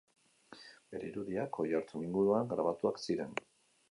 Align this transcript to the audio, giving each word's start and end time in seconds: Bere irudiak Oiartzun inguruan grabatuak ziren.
Bere 0.93 1.09
irudiak 1.09 1.59
Oiartzun 1.65 2.07
inguruan 2.07 2.51
grabatuak 2.55 2.99
ziren. 3.05 3.37